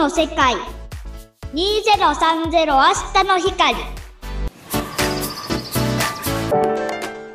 [0.00, 0.54] の世界。
[1.52, 3.76] 2030明日の光。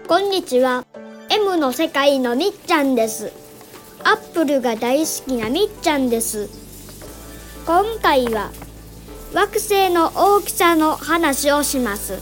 [0.07, 0.83] こんにちは。
[1.29, 3.31] M の世界のみっちゃんです。
[4.03, 6.49] アップルが大好きなみっちゃんです。
[7.67, 8.49] 今回は
[9.35, 12.15] 惑星の大きさの話をします。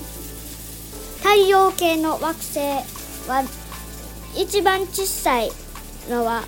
[1.19, 2.59] 太陽系の惑星
[3.29, 3.45] は
[4.35, 5.49] 一番小さい
[6.09, 6.43] のは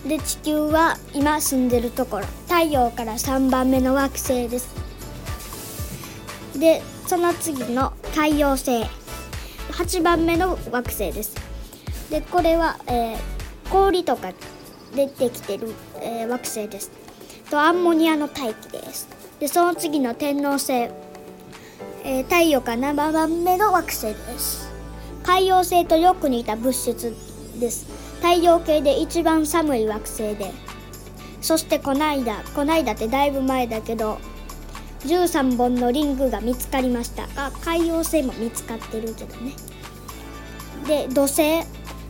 [0.07, 2.27] で地球は今住んでるところ。
[2.49, 4.69] 太陽から3番目の惑星です。
[6.59, 8.85] でその次の太陽星。
[9.73, 11.35] 8番目の惑星です。
[12.11, 13.19] でこれは、えー、
[13.71, 14.33] 氷とか
[14.95, 15.69] 出てきてる、
[16.01, 17.06] えー、惑星です。
[17.51, 19.09] とアンモニアの大気です。
[19.39, 24.69] でその次の天王星、えー、太陽から7番目の惑星です。
[25.23, 27.15] 海洋星とよく似た物質
[27.61, 27.87] です。
[28.17, 30.53] 太陽系で一番寒い惑星で。
[31.41, 34.19] そしてこないだこないだってだいぶ前だけど
[35.05, 37.29] 13本のリングが見つかりました。
[37.37, 39.53] あ海洋星も見つかってるけどね。
[40.89, 41.63] で土星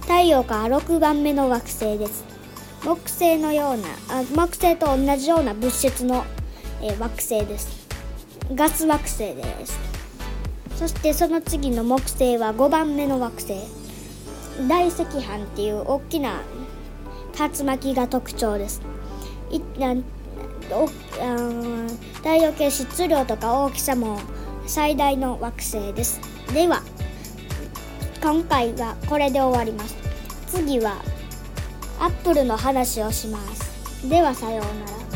[0.02, 2.35] 太陽から6番目の惑星です。
[2.84, 6.24] 木星のようなあ木星と同じような物質の、
[6.82, 7.86] えー、惑星です。
[8.54, 9.78] ガス惑星です。
[10.76, 13.54] そしてその次の木星は5番目の惑星。
[14.68, 16.42] 大赤斑っていう大きな
[17.38, 18.82] 竜巻が特徴です。
[19.50, 19.60] い
[20.70, 20.88] おあ
[22.16, 24.18] 太陽系質量とか大きさも
[24.66, 26.20] 最大の惑星です。
[26.52, 26.82] では
[28.22, 29.96] 今回はこれで終わります。
[30.48, 30.96] 次は
[31.98, 34.08] アップルの話をします。
[34.08, 34.66] ではさよう
[35.10, 35.15] な